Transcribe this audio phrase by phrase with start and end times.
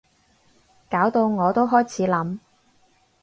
[0.89, 2.39] 搞到我都開始諗